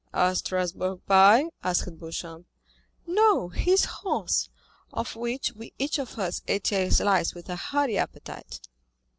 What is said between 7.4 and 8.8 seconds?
a hearty appetite.